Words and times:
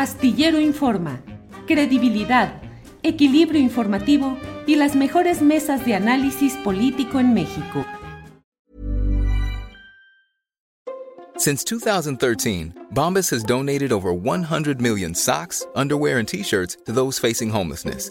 Astillero 0.00 0.58
Informa, 0.58 1.20
credibilidad, 1.66 2.62
equilibrio 3.02 3.60
informativo 3.60 4.38
y 4.66 4.76
las 4.76 4.96
mejores 4.96 5.42
mesas 5.42 5.84
de 5.84 5.94
análisis 5.94 6.54
político 6.64 7.20
en 7.20 7.34
México. 7.34 7.84
Since 11.36 11.64
2013, 11.64 12.72
Bombas 12.94 13.30
has 13.30 13.44
donated 13.44 13.92
over 13.92 14.14
100 14.14 14.80
million 14.80 15.14
socks, 15.14 15.66
underwear, 15.74 16.18
and 16.18 16.26
t-shirts 16.26 16.78
to 16.86 16.92
those 16.92 17.18
facing 17.18 17.50
homelessness. 17.50 18.10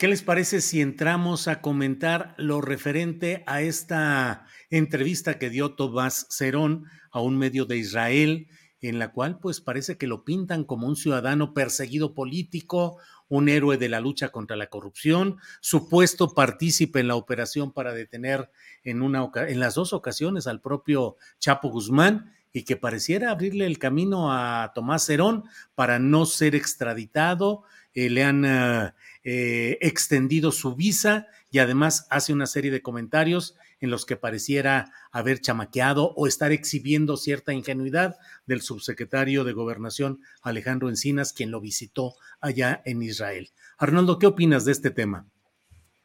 ¿Qué 0.00 0.08
les 0.08 0.22
parece 0.22 0.62
si 0.62 0.80
entramos 0.80 1.46
a 1.46 1.60
comentar 1.60 2.34
lo 2.38 2.62
referente 2.62 3.44
a 3.46 3.60
esta 3.60 4.46
entrevista 4.70 5.38
que 5.38 5.50
dio 5.50 5.74
Tomás 5.74 6.26
Cerón 6.30 6.86
a 7.10 7.20
un 7.20 7.36
medio 7.36 7.66
de 7.66 7.76
Israel, 7.76 8.48
en 8.80 8.98
la 8.98 9.12
cual 9.12 9.38
pues 9.40 9.60
parece 9.60 9.98
que 9.98 10.06
lo 10.06 10.24
pintan 10.24 10.64
como 10.64 10.86
un 10.86 10.96
ciudadano 10.96 11.52
perseguido 11.52 12.14
político, 12.14 12.96
un 13.28 13.50
héroe 13.50 13.76
de 13.76 13.90
la 13.90 14.00
lucha 14.00 14.30
contra 14.30 14.56
la 14.56 14.68
corrupción, 14.68 15.36
supuesto 15.60 16.32
partícipe 16.32 17.00
en 17.00 17.08
la 17.08 17.16
operación 17.16 17.70
para 17.70 17.92
detener 17.92 18.50
en, 18.84 19.02
una, 19.02 19.30
en 19.48 19.60
las 19.60 19.74
dos 19.74 19.92
ocasiones 19.92 20.46
al 20.46 20.62
propio 20.62 21.16
Chapo 21.40 21.68
Guzmán 21.68 22.32
y 22.52 22.64
que 22.64 22.76
pareciera 22.76 23.30
abrirle 23.30 23.66
el 23.66 23.78
camino 23.78 24.32
a 24.32 24.72
Tomás 24.74 25.04
Cerón 25.04 25.44
para 25.74 25.98
no 25.98 26.26
ser 26.26 26.54
extraditado. 26.54 27.64
Eh, 27.94 28.08
le 28.08 28.22
han 28.22 28.44
uh, 28.44 28.92
eh, 29.24 29.78
extendido 29.80 30.52
su 30.52 30.76
visa 30.76 31.26
y 31.50 31.58
además 31.58 32.06
hace 32.10 32.32
una 32.32 32.46
serie 32.46 32.70
de 32.70 32.82
comentarios 32.82 33.56
en 33.80 33.90
los 33.90 34.06
que 34.06 34.16
pareciera 34.16 34.92
haber 35.10 35.40
chamaqueado 35.40 36.12
o 36.14 36.26
estar 36.26 36.52
exhibiendo 36.52 37.16
cierta 37.16 37.52
ingenuidad 37.52 38.16
del 38.46 38.60
subsecretario 38.60 39.42
de 39.44 39.52
Gobernación 39.52 40.20
Alejandro 40.42 40.88
Encinas, 40.88 41.32
quien 41.32 41.50
lo 41.50 41.60
visitó 41.60 42.14
allá 42.40 42.82
en 42.84 43.02
Israel. 43.02 43.50
Arnoldo, 43.78 44.18
¿qué 44.18 44.26
opinas 44.26 44.64
de 44.64 44.72
este 44.72 44.90
tema? 44.90 45.26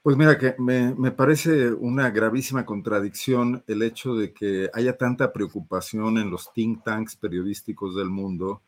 Pues 0.02 0.18
mira, 0.18 0.38
que 0.38 0.56
me, 0.60 0.94
me, 0.96 1.12
parece 1.12 1.72
una 1.72 2.12
gravísima 2.12 2.66
contradicción 2.66 3.64
el 3.68 3.82
hecho 3.82 4.16
de 4.16 4.34
que 4.34 4.70
haya 4.74 4.98
tanta 4.98 5.34
preocupación 5.34 6.18
en 6.18 6.30
los 6.30 6.54
think 6.54 6.84
tanks 6.84 7.16
periodísticos 7.16 7.96
del 7.96 8.10
mundo 8.10 8.62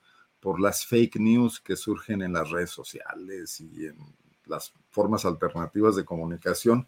por 0.48 0.62
las 0.62 0.86
fake 0.86 1.18
news 1.18 1.60
que 1.60 1.76
surgen 1.76 2.22
en 2.22 2.32
las 2.32 2.50
redes 2.50 2.70
sociales 2.70 3.60
y 3.60 3.88
en 3.88 3.98
las 4.46 4.72
formas 4.92 5.26
alternativas 5.26 5.98
de 5.98 6.06
comunicación 6.06 6.88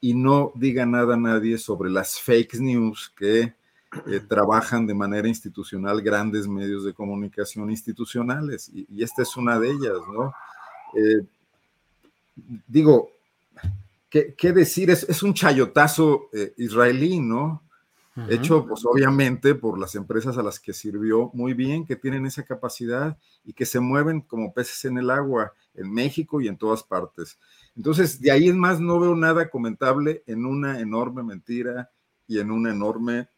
y 0.00 0.14
no 0.14 0.52
diga 0.54 0.86
nada 0.86 1.12
a 1.12 1.18
nadie 1.18 1.58
sobre 1.58 1.90
las 1.90 2.18
fake 2.18 2.54
news 2.60 3.12
que 3.14 3.40
eh, 4.06 4.20
trabajan 4.26 4.86
de 4.86 4.94
manera 4.94 5.28
institucional 5.28 6.00
grandes 6.00 6.48
medios 6.48 6.82
de 6.82 6.94
comunicación 6.94 7.70
institucionales 7.70 8.70
y, 8.72 8.86
y 8.88 9.02
esta 9.02 9.20
es 9.20 9.36
una 9.36 9.60
de 9.60 9.68
ellas, 9.68 9.98
¿no? 10.10 10.32
Eh, 10.94 11.26
digo, 12.66 13.10
¿qué, 14.08 14.32
¿qué, 14.32 14.54
decir? 14.54 14.88
Es, 14.88 15.02
es 15.02 15.22
un 15.22 15.34
chayotazo 15.34 16.30
eh, 16.32 16.54
israelí, 16.56 17.20
¿no? 17.20 17.64
Uh 18.16 18.20
-huh. 18.20 18.32
Hecho, 18.32 18.64
pues 18.66 18.84
obviamente, 18.84 19.54
por 19.54 19.78
las 19.78 19.94
empresas 19.96 20.38
a 20.38 20.42
las 20.42 20.60
que 20.60 20.72
sirvió 20.72 21.30
muy 21.34 21.52
bien, 21.54 21.84
que 21.84 21.96
tienen 21.96 22.26
esa 22.26 22.44
capacidad 22.44 23.18
y 23.44 23.52
que 23.52 23.66
se 23.66 23.80
mueven 23.80 24.20
como 24.20 24.52
peces 24.54 24.84
en 24.84 24.98
el 24.98 25.10
agua 25.10 25.52
en 25.74 25.92
México 25.92 26.40
y 26.40 26.46
en 26.48 26.56
todas 26.56 26.82
partes. 26.84 27.38
Entonces, 27.76 28.20
de 28.20 28.30
ahí 28.30 28.48
en 28.48 28.58
más 28.58 28.78
no 28.80 29.00
veo 29.00 29.16
nada 29.16 29.50
comentable 29.50 30.22
en 30.26 30.46
una 30.46 30.78
enorme 30.80 31.22
mentira 31.24 31.90
y 32.28 32.38
en 32.38 32.50
una 32.52 32.70
enorme 32.70 33.28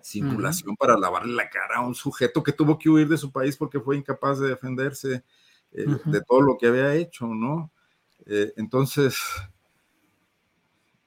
simulación 0.00 0.70
uh 0.70 0.72
-huh. 0.74 0.78
para 0.78 0.96
lavarle 0.98 1.34
la 1.34 1.50
cara 1.50 1.76
a 1.76 1.86
un 1.86 1.94
sujeto 1.94 2.42
que 2.42 2.52
tuvo 2.52 2.78
que 2.78 2.88
huir 2.88 3.08
de 3.08 3.18
su 3.18 3.30
país 3.30 3.56
porque 3.56 3.80
fue 3.80 3.96
incapaz 3.96 4.38
de 4.38 4.48
defenderse 4.48 5.22
eh, 5.72 5.84
uh 5.86 5.90
-huh. 5.98 6.10
de 6.10 6.22
todo 6.22 6.40
lo 6.40 6.56
que 6.56 6.66
había 6.68 6.94
hecho, 6.94 7.26
¿no? 7.26 7.70
Eh, 8.24 8.52
entonces, 8.56 9.18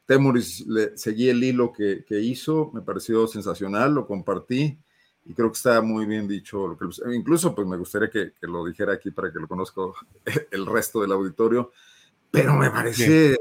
Temuris 0.06 0.66
le, 0.68 0.98
seguí 0.98 1.30
el 1.30 1.44
hilo 1.44 1.72
que, 1.72 2.04
que, 2.06 2.20
hizo, 2.20 2.72
me 2.74 2.82
pareció 2.82 3.28
sensacional, 3.28 3.94
lo 3.94 4.06
compartí 4.06 4.78
y 5.26 5.34
creo 5.34 5.52
que 5.52 5.58
está 5.58 5.82
muy 5.82 6.06
bien 6.06 6.28
dicho. 6.28 6.68
Lo 6.68 6.78
que, 6.78 6.86
incluso 7.16 7.54
pues 7.56 7.68
me 7.68 7.78
gustaría 7.78 8.10
que, 8.10 8.34
que, 8.40 8.48
lo 8.48 8.66
dijera 8.66 8.94
aquí 8.94 9.12
para 9.12 9.32
que 9.32 9.40
lo 9.40 9.48
conozca 9.48 9.82
el 10.52 10.66
resto 10.66 11.02
del 11.02 11.12
auditorio, 11.12 11.72
pero 12.30 12.56
me 12.56 12.70
parece 12.70 13.38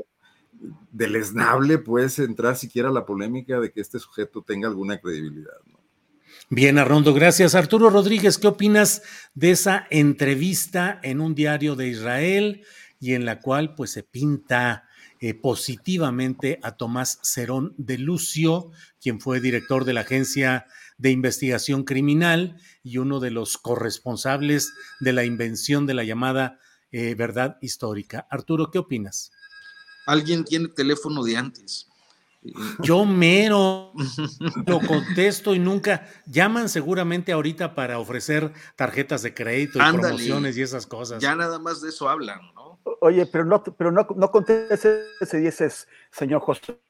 Bien. 0.53 0.77
deleznable 0.93 1.79
pues 1.79 2.19
entrar 2.19 2.57
siquiera 2.57 2.89
a 2.89 2.93
la 2.93 3.07
polémica 3.07 3.61
de 3.61 3.73
que 3.73 3.81
este 3.81 3.99
sujeto 3.99 4.43
tenga 4.43 4.69
alguna 4.69 5.01
credibilidad. 5.01 5.57
¿no? 5.67 5.81
Bien, 6.49 6.79
Arrondo, 6.79 7.15
gracias. 7.15 7.55
Arturo 7.55 7.91
Rodríguez, 7.91 8.39
¿qué 8.39 8.49
opinas 8.49 9.03
de 9.35 9.53
esa 9.53 9.87
entrevista 9.91 10.99
en 11.03 11.21
un 11.21 11.35
diario 11.35 11.77
de 11.77 11.89
Israel 11.89 12.65
y 12.99 13.15
en 13.15 13.25
la 13.25 13.41
cual 13.41 13.75
pues 13.75 13.93
se 13.93 14.03
pinta 14.03 14.89
eh, 15.23 15.35
positivamente 15.35 16.59
a 16.63 16.77
Tomás 16.77 17.19
Cerón 17.23 17.75
de 17.77 17.99
Lucio, 17.99 18.71
quien 19.01 19.21
fue 19.21 19.41
director 19.41 19.85
de 19.85 19.93
la 19.93 20.01
Agencia 20.01 20.67
de 20.97 21.11
Investigación 21.11 21.85
Criminal 21.85 22.57
y 22.83 22.99
uno 22.99 23.21
de 23.21 23.31
los 23.31 23.59
corresponsables 23.59 24.73
de 25.01 25.13
la 25.13 25.25
invención 25.25 25.87
de 25.87 25.95
la 25.95 26.05
llamada 26.05 26.59
eh, 26.93 27.15
verdad 27.15 27.59
histórica. 27.61 28.27
Arturo, 28.31 28.71
¿qué 28.71 28.79
opinas? 28.79 29.31
Alguien 30.07 30.45
tiene 30.45 30.69
teléfono 30.69 31.23
de 31.23 31.37
antes. 31.37 31.87
Yo 32.83 33.05
mero 33.05 33.93
lo 34.67 34.81
contesto 34.81 35.55
y 35.55 35.59
nunca 35.59 36.09
llaman 36.27 36.69
seguramente 36.69 37.33
ahorita 37.33 37.75
para 37.75 37.99
ofrecer 37.99 38.53
tarjetas 38.77 39.23
de 39.23 39.35
crédito 39.35 39.79
y 39.79 39.83
Ándale, 39.83 40.15
promociones 40.15 40.57
y 40.57 40.63
esas 40.63 40.87
cosas. 40.87 41.23
Ya 41.23 41.35
nada 41.35 41.59
más 41.59 41.81
de 41.81 41.91
eso 41.91 42.09
hablan, 42.09 42.41
¿no? 42.55 42.70
Oye, 43.01 43.27
pero 43.27 43.45
no, 43.45 43.63
pero 43.63 43.93
no, 43.93 44.07
no 44.17 44.31
contestes 44.31 45.35
y 45.35 45.37
dices, 45.39 45.89
señor 46.11 46.41
José 46.41 46.81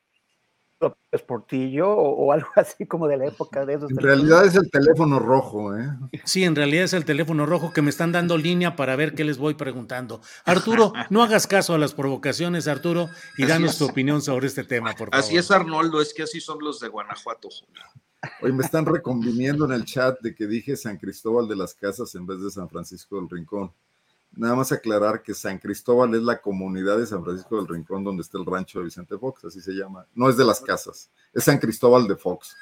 López 0.80 1.22
Portillo 1.22 1.90
o, 1.90 2.26
o, 2.26 2.32
algo 2.32 2.48
así 2.56 2.86
como 2.86 3.06
de 3.06 3.16
la 3.16 3.26
época 3.26 3.66
de 3.66 3.74
esos. 3.74 3.90
En 3.90 3.98
realidad 3.98 4.46
es 4.46 4.54
el 4.54 4.70
teléfono 4.70 5.18
rojo, 5.18 5.76
¿eh? 5.76 5.88
Sí, 6.24 6.44
en 6.44 6.56
realidad 6.56 6.84
es 6.84 6.94
el 6.94 7.04
teléfono 7.04 7.44
rojo 7.44 7.72
que 7.72 7.82
me 7.82 7.90
están 7.90 8.12
dando 8.12 8.38
línea 8.38 8.76
para 8.76 8.96
ver 8.96 9.14
qué 9.14 9.24
les 9.24 9.38
voy 9.38 9.54
preguntando. 9.54 10.20
Arturo, 10.44 10.92
no 11.10 11.22
hagas 11.22 11.46
caso 11.46 11.74
a 11.74 11.78
las 11.78 11.94
provocaciones, 11.94 12.66
Arturo, 12.66 13.08
y 13.36 13.42
así 13.42 13.52
danos 13.52 13.72
es. 13.72 13.78
tu 13.78 13.86
opinión 13.86 14.22
sobre 14.22 14.46
este 14.46 14.64
tema, 14.64 14.90
por 14.92 15.10
favor. 15.10 15.14
Así 15.14 15.36
es, 15.36 15.50
Arnoldo, 15.50 16.00
es 16.00 16.14
que 16.14 16.22
así 16.22 16.40
son 16.40 16.58
los 16.60 16.80
de 16.80 16.88
Guanajuato. 16.88 17.48
Hoy 18.42 18.52
me 18.52 18.64
están 18.64 18.86
reconviniendo 18.86 19.64
en 19.66 19.72
el 19.72 19.84
chat 19.84 20.20
de 20.20 20.34
que 20.34 20.46
dije 20.46 20.76
San 20.76 20.98
Cristóbal 20.98 21.48
de 21.48 21.56
las 21.56 21.74
Casas 21.74 22.14
en 22.14 22.26
vez 22.26 22.40
de 22.40 22.50
San 22.50 22.68
Francisco 22.68 23.16
del 23.16 23.28
Rincón. 23.28 23.72
Nada 24.32 24.54
más 24.54 24.70
aclarar 24.72 25.22
que 25.22 25.34
San 25.34 25.58
Cristóbal 25.58 26.14
es 26.14 26.22
la 26.22 26.40
comunidad 26.40 26.98
de 26.98 27.06
San 27.06 27.24
Francisco 27.24 27.56
del 27.56 27.68
Rincón 27.68 28.04
donde 28.04 28.22
está 28.22 28.38
el 28.38 28.46
rancho 28.46 28.78
de 28.78 28.86
Vicente 28.86 29.18
Fox, 29.18 29.44
así 29.44 29.60
se 29.60 29.72
llama. 29.72 30.06
No 30.14 30.28
es 30.28 30.36
de 30.36 30.44
las 30.44 30.60
casas, 30.60 31.10
es 31.32 31.44
San 31.44 31.58
Cristóbal 31.58 32.06
de 32.06 32.16
Fox. 32.16 32.54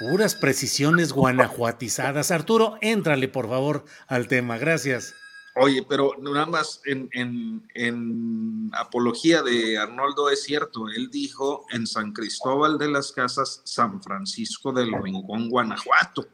Puras 0.00 0.34
precisiones 0.34 1.12
guanajuatizadas. 1.12 2.30
Arturo, 2.30 2.76
éntrale 2.80 3.28
por 3.28 3.48
favor 3.48 3.84
al 4.08 4.26
tema. 4.26 4.58
Gracias. 4.58 5.14
Oye, 5.56 5.86
pero 5.88 6.16
nada 6.18 6.46
más 6.46 6.80
en, 6.84 7.08
en, 7.12 7.64
en, 7.74 8.70
apología 8.72 9.40
de 9.42 9.78
Arnoldo 9.78 10.28
es 10.28 10.42
cierto, 10.42 10.88
él 10.88 11.10
dijo 11.12 11.64
en 11.70 11.86
San 11.86 12.12
Cristóbal 12.12 12.76
de 12.76 12.88
las 12.88 13.12
Casas, 13.12 13.60
San 13.64 14.02
Francisco 14.02 14.72
del 14.72 14.92
Rincón, 15.00 15.48
Guanajuato. 15.48 16.26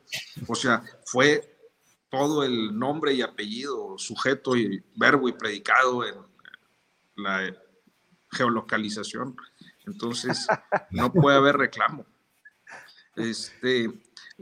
O 0.47 0.55
sea, 0.55 0.83
fue 1.05 1.50
todo 2.11 2.45
el 2.45 2.77
nombre 2.79 3.15
y 3.15 3.23
apellido, 3.23 3.97
sujeto 3.97 4.57
y 4.57 4.83
verbo 4.97 5.29
y 5.29 5.33
predicado 5.33 6.05
en 6.05 6.15
la 7.17 7.55
geolocalización. 8.33 9.37
Entonces, 9.87 10.47
no 10.91 11.13
puede 11.13 11.37
haber 11.37 11.57
reclamo. 11.57 12.05
Este, 13.17 13.89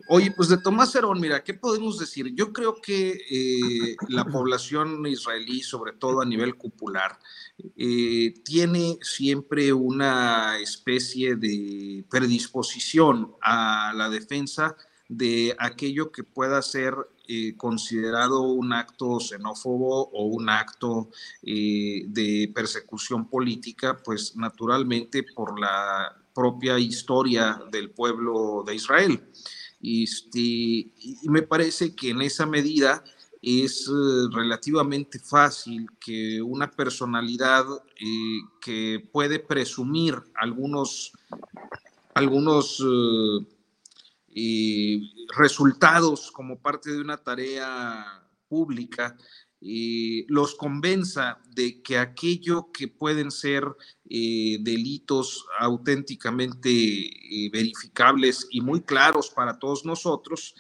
oye, 0.08 0.30
pues 0.30 0.48
de 0.48 0.58
Tomás 0.58 0.94
Herón, 0.94 1.20
mira, 1.20 1.42
¿qué 1.42 1.54
podemos 1.54 1.98
decir? 1.98 2.34
Yo 2.34 2.52
creo 2.52 2.80
que 2.80 3.18
eh, 3.30 3.96
la 4.08 4.24
población 4.24 5.06
israelí, 5.06 5.62
sobre 5.62 5.92
todo 5.92 6.20
a 6.20 6.26
nivel 6.26 6.54
popular, 6.56 7.18
eh, 7.76 8.34
tiene 8.44 8.98
siempre 9.02 9.72
una 9.72 10.58
especie 10.58 11.36
de 11.36 12.04
predisposición 12.10 13.34
a 13.42 13.92
la 13.94 14.08
defensa 14.08 14.76
de 15.08 15.56
aquello 15.58 16.12
que 16.12 16.22
pueda 16.22 16.60
ser 16.62 16.94
eh, 17.30 17.54
considerado 17.58 18.40
un 18.40 18.72
acto 18.72 19.20
xenófobo 19.20 20.08
o 20.14 20.24
un 20.28 20.48
acto 20.48 21.10
eh, 21.42 22.04
de 22.06 22.50
persecución 22.54 23.28
política, 23.28 24.00
pues 24.02 24.34
naturalmente 24.34 25.22
por 25.36 25.60
la 25.60 26.16
propia 26.34 26.78
historia 26.78 27.60
del 27.70 27.90
pueblo 27.90 28.64
de 28.66 28.76
Israel. 28.76 29.20
Este, 29.82 30.40
y 30.40 31.28
me 31.28 31.42
parece 31.42 31.94
que 31.94 32.08
en 32.10 32.22
esa 32.22 32.46
medida 32.46 33.04
es 33.42 33.86
eh, 33.88 34.28
relativamente 34.32 35.18
fácil 35.18 35.86
que 36.00 36.40
una 36.40 36.70
personalidad 36.70 37.66
que 38.58 39.06
puede 39.12 39.38
presumir 39.38 40.14
algunos, 40.34 41.12
algunos 42.14 42.82
resultados 45.36 46.30
como 46.30 46.60
parte 46.60 46.90
de 46.90 47.00
una 47.00 47.16
tarea 47.16 48.22
pública 48.48 49.16
los 49.60 50.54
convenza 50.54 51.40
de 51.50 51.82
que 51.82 51.98
aquello 51.98 52.70
que 52.72 52.86
pueden 52.86 53.30
ser 53.30 53.64
eh, 54.08 54.58
delitos 54.60 55.46
auténticamente 55.58 56.70
eh, 56.70 57.50
verificables 57.50 58.46
y 58.50 58.60
muy 58.60 58.82
claros 58.82 59.30
para 59.30 59.58
todos 59.58 59.84
nosotros, 59.84 60.54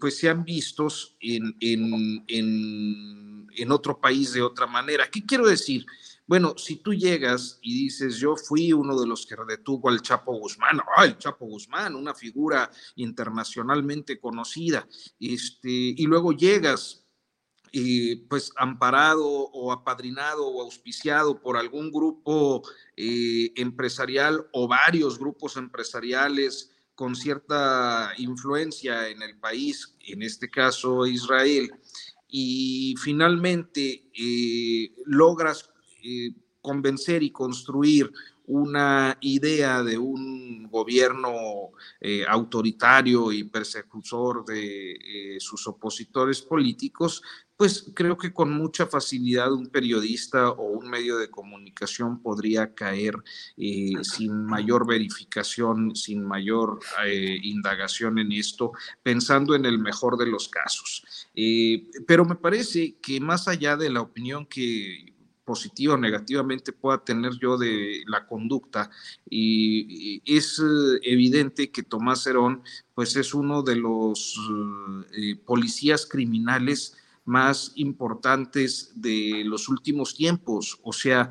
pues 0.00 0.18
sean 0.18 0.44
vistos 0.44 1.16
en, 1.20 1.54
en, 1.60 3.70
otro 3.70 4.00
país 4.00 4.32
de 4.32 4.40
otra 4.40 4.66
manera. 4.66 5.10
¿Qué 5.10 5.26
quiero 5.26 5.46
decir? 5.46 5.84
Bueno, 6.28 6.58
si 6.58 6.76
tú 6.76 6.92
llegas 6.92 7.58
y 7.62 7.84
dices, 7.84 8.18
yo 8.18 8.36
fui 8.36 8.70
uno 8.74 9.00
de 9.00 9.06
los 9.06 9.24
que 9.24 9.34
detuvo 9.48 9.88
al 9.88 10.02
Chapo 10.02 10.34
Guzmán, 10.34 10.78
¡ah, 10.94 11.06
el 11.06 11.16
Chapo 11.16 11.46
Guzmán, 11.46 11.96
una 11.96 12.14
figura 12.14 12.70
internacionalmente 12.96 14.20
conocida, 14.20 14.86
este, 15.18 15.70
y 15.70 16.04
luego 16.04 16.32
llegas 16.32 17.06
y 17.72 18.16
pues 18.26 18.52
amparado 18.56 19.26
o 19.26 19.72
apadrinado 19.72 20.46
o 20.46 20.60
auspiciado 20.60 21.40
por 21.40 21.56
algún 21.56 21.90
grupo 21.90 22.62
eh, 22.94 23.50
empresarial 23.56 24.48
o 24.52 24.68
varios 24.68 25.18
grupos 25.18 25.56
empresariales 25.56 26.70
con 26.94 27.16
cierta 27.16 28.12
influencia 28.18 29.08
en 29.08 29.22
el 29.22 29.38
país, 29.38 29.94
en 30.00 30.22
este 30.22 30.50
caso 30.50 31.06
Israel, 31.06 31.70
y 32.28 32.94
finalmente 32.98 34.10
eh, 34.12 34.92
logras 35.06 35.70
eh, 36.02 36.32
convencer 36.60 37.22
y 37.22 37.30
construir 37.30 38.12
una 38.46 39.16
idea 39.20 39.82
de 39.82 39.98
un 39.98 40.68
gobierno 40.70 41.70
eh, 42.00 42.24
autoritario 42.26 43.30
y 43.30 43.44
persecutor 43.44 44.44
de 44.44 44.92
eh, 44.92 45.36
sus 45.38 45.66
opositores 45.66 46.42
políticos, 46.42 47.22
pues 47.56 47.90
creo 47.94 48.16
que 48.16 48.32
con 48.32 48.50
mucha 48.50 48.86
facilidad 48.86 49.52
un 49.52 49.68
periodista 49.68 50.50
o 50.50 50.62
un 50.62 50.88
medio 50.88 51.18
de 51.18 51.30
comunicación 51.30 52.22
podría 52.22 52.74
caer 52.74 53.14
sin 53.56 54.44
mayor 54.44 54.86
verificación, 54.86 55.96
sin 55.96 56.24
mayor 56.24 56.78
indagación 57.42 58.18
en 58.18 58.30
esto, 58.32 58.72
pensando 59.02 59.56
en 59.56 59.66
el 59.66 59.78
mejor 59.78 60.16
de 60.16 60.26
los 60.26 60.48
casos. 60.48 61.04
pero 62.06 62.24
me 62.24 62.36
parece 62.36 62.96
que 63.02 63.20
más 63.20 63.48
allá 63.48 63.76
de 63.76 63.90
la 63.90 64.02
opinión 64.02 64.46
que 64.46 65.17
positiva 65.48 65.94
o 65.94 65.96
negativamente 65.96 66.74
pueda 66.74 67.02
tener 67.02 67.32
yo 67.40 67.56
de 67.56 68.02
la 68.06 68.26
conducta. 68.26 68.90
Y, 69.30 70.20
es 70.26 70.58
eh, 70.58 71.00
evidente 71.04 71.70
que 71.70 71.82
Tomás 71.82 72.26
Herón, 72.26 72.62
pues 72.94 73.16
es 73.16 73.32
uno 73.32 73.62
de 73.62 73.76
los 73.76 74.38
eh, 75.16 75.36
policías 75.46 76.04
criminales 76.04 76.98
más 77.24 77.72
importantes 77.76 78.92
de 78.94 79.42
los 79.46 79.70
últimos 79.70 80.14
tiempos. 80.14 80.78
O 80.82 80.92
sea, 80.92 81.30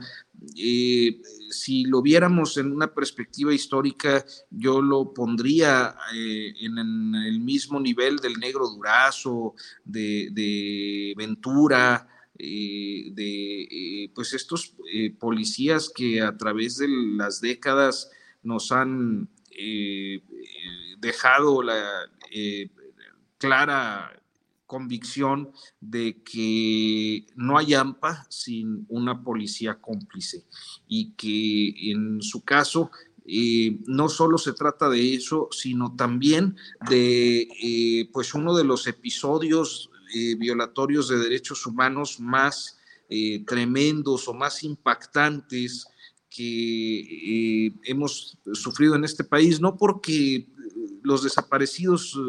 eh, 0.55 1.21
si 1.51 1.85
lo 1.85 2.01
viéramos 2.01 2.57
en 2.57 2.71
una 2.71 2.91
perspectiva 2.91 3.53
histórica, 3.53 4.25
yo 4.49 4.81
lo 4.81 5.13
pondría 5.13 5.95
en, 6.11 7.13
el 7.15 7.39
mismo 7.39 7.79
nivel 7.79 8.17
del 8.17 8.33
negro 8.39 8.67
Durazo, 8.67 9.53
de 9.85 11.13
Ventura, 11.15 12.07
eh, 12.39 13.09
de 13.13 13.63
eh, 13.63 14.11
pues 14.13 14.33
estos 14.33 14.75
eh, 14.93 15.09
policías 15.09 15.89
que 15.89 16.21
a 16.21 16.37
través 16.37 16.77
de 16.77 16.87
las 16.87 17.41
décadas 17.41 18.11
nos 18.43 18.71
han 18.71 19.27
dejado 20.99 21.63
la 21.63 21.81
clara 23.39 24.21
convicción 24.67 25.51
de 25.81 26.21
que 26.21 27.25
no 27.35 27.57
hay 27.57 27.73
AMPA 27.73 28.27
sin 28.29 28.85
una 28.87 29.23
policía 29.23 29.81
cómplice 29.81 30.45
y 30.87 31.13
que 31.13 31.91
en 31.91 32.21
su 32.21 32.45
caso 32.45 32.91
no 33.87 34.09
solo 34.09 34.37
se 34.37 34.53
trata 34.53 34.89
de 34.89 35.15
eso, 35.15 35.49
sino 35.49 35.95
también 35.95 36.55
de 36.87 38.07
pues 38.13 38.35
uno 38.35 38.55
de 38.55 38.63
los 38.63 38.85
episodios 38.85 39.89
eh, 40.13 40.35
violatorios 40.35 41.09
de 41.09 41.17
derechos 41.17 41.65
humanos 41.65 42.19
más 42.19 42.77
eh, 43.09 43.43
tremendos 43.45 44.27
o 44.27 44.33
más 44.33 44.63
impactantes 44.63 45.87
que 46.29 47.67
eh, 47.67 47.73
hemos 47.83 48.37
sufrido 48.53 48.95
en 48.95 49.03
este 49.03 49.23
país, 49.23 49.59
no 49.59 49.77
porque 49.77 50.47
los 51.03 51.23
desaparecidos 51.23 52.19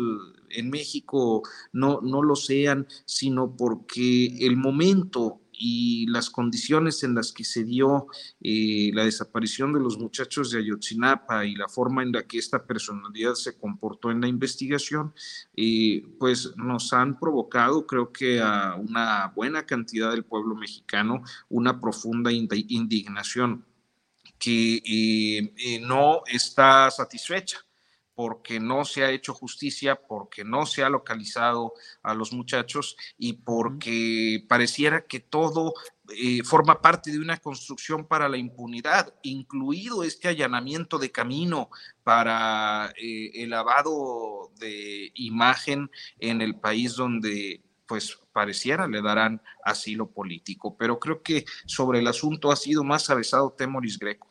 en 0.51 0.71
México 0.71 1.43
no, 1.73 2.01
no 2.01 2.23
lo 2.23 2.37
sean, 2.37 2.87
sino 3.05 3.57
porque 3.57 4.37
el 4.39 4.57
momento 4.57 5.41
y 5.59 6.07
las 6.07 6.31
condiciones 6.31 7.03
en 7.03 7.15
las 7.15 7.33
que 7.33 7.45
se 7.45 7.65
dio 7.65 8.07
eh, 8.41 8.91
la 8.95 9.05
desaparición 9.05 9.73
de 9.73 9.81
los 9.81 9.99
muchachos 9.99 10.51
de 10.51 10.61
Ayotzinapa 10.61 11.45
y 11.45 11.55
la 11.55 11.69
forma 11.69 12.03
en 12.03 12.13
la 12.13 12.23
que 12.23 12.39
esta 12.39 12.65
personalidad 12.65 13.35
se 13.35 13.57
comportó 13.57 14.11
en 14.11 14.21
la 14.21 14.29
investigación, 14.29 15.13
eh, 15.57 16.03
pues 16.19 16.57
nos 16.57 16.93
han 16.93 17.19
provocado, 17.19 17.87
creo 17.87 18.13
que 18.13 18.41
a 18.41 18.77
una 18.77 19.33
buena 19.35 19.67
cantidad 19.67 20.11
del 20.13 20.25
pueblo 20.25 20.55
mexicano, 20.55 21.23
una 21.49 21.81
profunda 21.81 22.31
indignación 22.33 23.65
que 24.39 24.81
eh, 24.87 25.81
no 25.81 26.23
está 26.27 26.91
satisfecha 26.91 27.68
porque 28.19 28.59
no 28.59 28.85
se 28.85 29.05
ha 29.05 29.13
hecho 29.13 29.33
justicia, 29.33 29.95
porque 29.95 30.43
no 30.43 30.67
se 30.67 30.83
ha 30.83 30.89
localizado 30.89 31.75
a 32.03 32.15
los 32.15 32.33
muchachos 32.33 32.97
y 33.17 33.35
porque 33.35 34.45
pareciera 34.49 35.07
que 35.07 35.21
todo 35.21 35.73
eh, 36.17 36.43
forma 36.43 36.83
parte 36.83 37.13
de 37.13 37.21
una 37.21 37.37
construcción 37.37 38.09
para 38.09 38.29
la 38.29 38.37
impunidad, 38.37 39.15
incluido 39.23 40.03
este 40.03 40.27
allanamiento 40.27 40.99
de 40.99 41.13
camino 41.13 41.71
para 42.03 42.93
eh, 43.01 43.31
el 43.35 43.51
lavado 43.51 44.51
de 44.59 45.13
imagen 45.15 45.89
en 46.19 46.43
el 46.43 46.57
país 46.57 46.97
donde 46.97 47.63
pues 47.87 48.19
pareciera 48.33 48.89
le 48.89 49.01
darán 49.01 49.41
asilo 49.65 50.11
político. 50.11 50.77
Pero 50.77 50.99
creo 50.99 51.23
que 51.23 51.45
sobre 51.67 52.01
el 52.01 52.09
asunto 52.09 52.51
ha 52.51 52.57
sido 52.57 52.83
más 52.83 53.09
avesado 53.11 53.55
Temoris 53.57 53.97
Greco. 53.97 54.29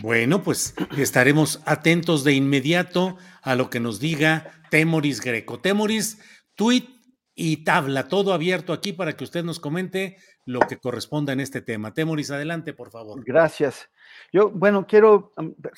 Bueno, 0.00 0.42
pues 0.42 0.74
estaremos 0.96 1.62
atentos 1.66 2.24
de 2.24 2.32
inmediato 2.32 3.18
a 3.42 3.54
lo 3.54 3.68
que 3.68 3.80
nos 3.80 4.00
diga 4.00 4.50
Temoris 4.70 5.20
Greco. 5.20 5.60
Temoris, 5.60 6.18
tweet 6.54 6.88
y 7.34 7.64
tabla, 7.64 8.08
todo 8.08 8.32
abierto 8.32 8.72
aquí 8.72 8.92
para 8.92 9.14
que 9.14 9.24
usted 9.24 9.44
nos 9.44 9.60
comente 9.60 10.16
lo 10.46 10.60
que 10.60 10.78
corresponda 10.78 11.32
en 11.32 11.40
este 11.40 11.60
tema. 11.60 11.92
Temoris, 11.92 12.30
adelante, 12.30 12.72
por 12.72 12.90
favor. 12.90 13.22
Gracias. 13.24 13.90
Yo, 14.32 14.50
bueno, 14.50 14.86
quiero 14.86 15.32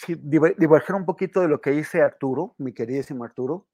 diverger 0.07 0.95
un 0.95 1.05
poquito 1.05 1.41
de 1.41 1.49
lo 1.49 1.61
que 1.61 1.71
dice 1.71 2.01
Arturo, 2.01 2.55
mi 2.59 2.73
queridísimo 2.73 3.25
Arturo, 3.25 3.67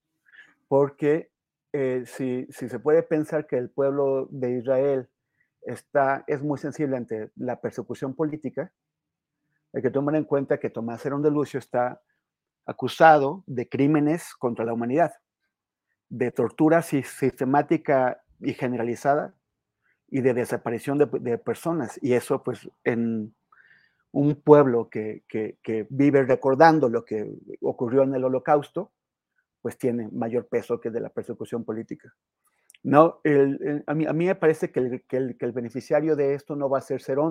porque 0.68 1.30
eh, 1.72 2.04
si, 2.06 2.46
si 2.50 2.68
se 2.68 2.78
puede 2.78 3.02
pensar 3.02 3.46
que 3.46 3.56
el 3.56 3.70
pueblo 3.70 4.26
de 4.30 4.58
Israel 4.58 5.08
está, 5.62 6.24
es 6.26 6.42
muy 6.42 6.58
sensible 6.58 6.96
ante 6.96 7.30
la 7.36 7.60
persecución 7.60 8.14
política, 8.14 8.72
hay 9.72 9.82
que 9.82 9.90
tomar 9.90 10.16
en 10.16 10.24
cuenta 10.24 10.58
que 10.58 10.70
Tomás 10.70 11.04
Herón 11.04 11.22
de 11.22 11.30
Lucio 11.30 11.58
está 11.58 12.02
acusado 12.66 13.44
de 13.46 13.68
crímenes 13.68 14.34
contra 14.34 14.64
la 14.64 14.72
humanidad, 14.72 15.12
de 16.08 16.30
tortura 16.32 16.82
sistemática 16.82 18.22
y 18.40 18.54
generalizada 18.54 19.34
y 20.08 20.20
de 20.20 20.34
desaparición 20.34 20.98
de, 20.98 21.38
personas. 21.38 21.98
Y 22.02 22.14
eso, 22.14 22.42
pues, 22.42 22.68
en, 22.84 23.34
un 24.12 24.34
pueblo 24.42 24.88
que, 24.90 25.22
vive 25.88 26.24
recordando 26.24 26.88
lo 26.88 27.04
que 27.04 27.32
ocurrió 27.60 28.02
en 28.02 28.14
el 28.14 28.24
holocausto, 28.24 28.92
pues 29.62 29.78
tiene 29.78 30.08
mayor 30.10 30.48
peso 30.48 30.80
que 30.80 30.90
de 30.90 31.00
la 31.00 31.10
persecución 31.10 31.64
política. 31.64 32.12
No, 32.82 33.20
a, 33.86 33.94
mí, 33.94 34.06
me 34.26 34.34
parece 34.34 34.72
que 34.72 35.36
el 35.38 35.52
beneficiario 35.52 36.16
de 36.16 36.34
esto 36.34 36.56
no 36.56 36.68
va 36.68 36.78
a 36.78 36.82
ser 36.82 37.02
Cerón. 37.02 37.30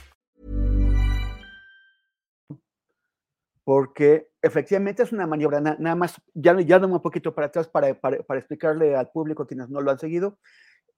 Porque 3.71 4.27
efectivamente 4.41 5.01
es 5.01 5.13
una 5.13 5.25
maniobra, 5.25 5.61
nada 5.61 5.95
más, 5.95 6.21
ya, 6.33 6.59
ya 6.59 6.77
un 6.77 7.01
poquito 7.01 7.33
para 7.33 7.47
atrás 7.47 7.69
para, 7.69 7.93
para, 7.93 8.21
para, 8.21 8.37
explicarle 8.37 8.97
al 8.97 9.09
público 9.11 9.47
quienes 9.47 9.69
no 9.69 9.79
lo 9.79 9.91
han 9.91 9.97
seguido. 9.97 10.39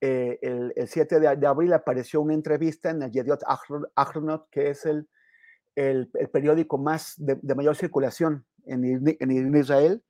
Eh, 0.01 0.39
el, 0.41 0.73
el, 0.75 0.87
7 0.87 1.19
de, 1.19 1.35
de, 1.35 1.45
abril 1.45 1.71
apareció 1.71 2.19
una 2.19 2.33
entrevista 2.33 2.89
en 2.89 3.03
el 3.03 3.11
Yediot 3.11 3.43
Ahronot, 3.95 4.49
que 4.49 4.71
es 4.71 4.87
el, 4.87 5.07
el, 5.75 6.09
el 6.15 6.29
periódico 6.31 6.79
más 6.79 7.13
de, 7.17 7.37
de, 7.39 7.53
mayor 7.53 7.75
circulación 7.75 8.43
en, 8.65 8.83
en 9.19 9.55
Israel, 9.55 10.03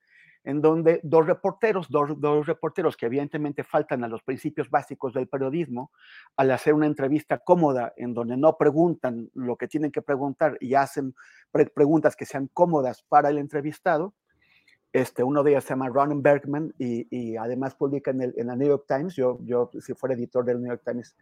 en 0.44 0.62
donde 0.62 1.00
dos 1.04 1.26
reporteros, 1.26 1.90
dos, 1.90 2.20
dos, 2.20 2.46
reporteros 2.46 2.98
que 2.98 3.06
evidentemente 3.06 3.64
faltan 3.64 4.04
a 4.04 4.08
los 4.08 4.22
principios 4.24 4.70
básicos 4.70 5.14
del 5.14 5.28
periodismo, 5.28 5.92
al 6.36 6.52
hacer 6.52 6.74
una 6.74 6.86
entrevista 6.86 7.38
cómoda 7.38 7.94
en 7.96 8.14
donde 8.14 8.36
no 8.36 8.58
preguntan 8.58 9.30
lo 9.34 9.56
que 9.56 9.68
tienen 9.68 9.92
que 9.92 10.02
preguntar 10.02 10.58
y 10.60 10.76
hacen 10.76 11.16
pre 11.52 11.68
preguntas 11.68 12.16
que 12.16 12.26
sean 12.26 12.50
cómodas 12.54 13.04
para 13.04 13.30
el 13.30 13.38
entrevistado, 13.38 14.14
este, 14.92 15.24
uno 15.24 15.42
de 15.44 15.52
ellos 15.52 15.64
se 15.64 15.72
llama 15.72 15.90
Ron 15.90 16.22
Bergman 16.22 16.74
y, 16.78 17.08
y 17.10 17.36
además 17.36 17.74
publica 17.74 18.12
en 18.12 18.22
el, 18.22 18.34
en 18.38 18.52
el, 18.52 18.60
New 18.60 18.68
York 18.68 18.86
Times, 18.88 19.16
yo, 19.16 19.40
yo 19.42 19.72
si 19.80 19.94
fuera 19.94 20.14
editor 20.14 20.46
del 20.46 20.62
New 20.62 20.70
York 20.70 20.84
Times, 20.86 21.16